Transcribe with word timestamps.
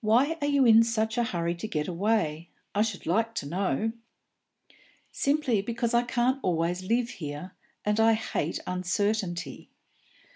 "Why 0.00 0.38
are 0.40 0.46
you 0.48 0.64
in 0.66 0.82
such 0.82 1.16
a 1.16 1.22
hurry 1.22 1.54
to 1.54 1.68
get 1.68 1.86
away, 1.86 2.50
I 2.74 2.82
should 2.82 3.06
like 3.06 3.32
to 3.36 3.46
know?" 3.48 3.92
"Simply 5.12 5.62
because 5.62 5.94
I 5.94 6.02
can't 6.02 6.40
always 6.42 6.82
live 6.82 7.10
here, 7.10 7.52
and 7.84 8.00
I 8.00 8.14
hate 8.14 8.58
uncertainty." 8.66 9.70